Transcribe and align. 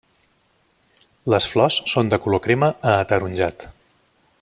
Les 1.33 1.47
flors 1.53 1.79
són 1.93 2.11
de 2.15 2.21
color 2.25 2.43
crema 2.49 2.73
a 2.93 2.97
ataronjat. 3.07 3.71